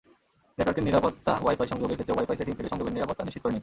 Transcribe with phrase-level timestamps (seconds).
[0.57, 3.59] নেটওয়ার্কের নিরাপত্তাওয়াই-ফাই সংযোগের ক্ষেত্রে ওয়াই-ফাই সেটিংস থেকে সংযোগের নিরাপত্তা নিশ্চিত করে নিন।